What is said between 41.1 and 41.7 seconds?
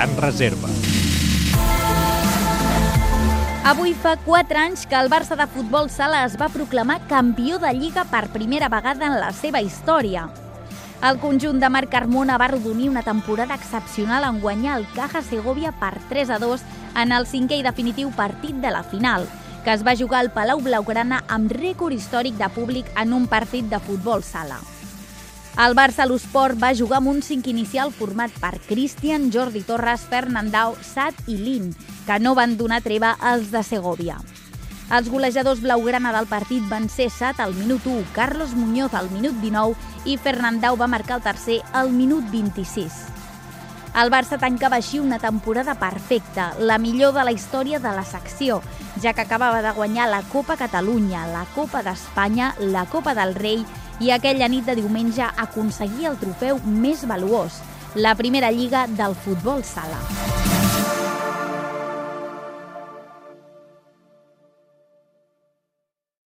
el tercer